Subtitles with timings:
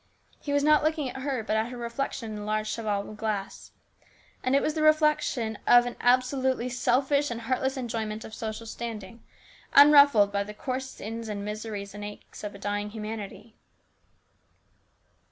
[0.41, 3.69] He was not looking at her, but at her reflection in the large cheval glass.
[4.43, 9.21] And it was the reflection of an absolutely selfish and heartless enjoyment of social standing,
[9.75, 13.53] unruffled by the coarse sins and miseries and aches of a dying humanity.